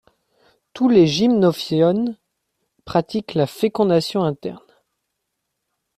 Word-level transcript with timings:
Tous 0.73 0.89
les 0.89 1.05
Gymnophiones 1.05 2.17
pratiquent 2.85 3.35
la 3.35 3.45
fécondation 3.45 4.23
interne. 4.23 4.57